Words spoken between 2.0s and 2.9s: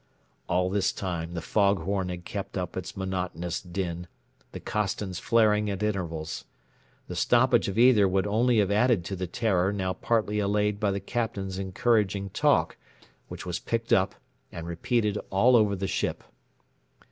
had kept up